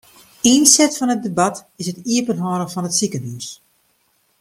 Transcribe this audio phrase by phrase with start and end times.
[0.51, 3.47] Ynset fan it debat is it iepenhâlden fan it sikehús.